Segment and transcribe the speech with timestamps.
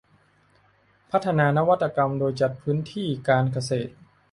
[1.11, 3.91] พัฒนานวัตกรรมโดยจัดพื้นที่การเกษตร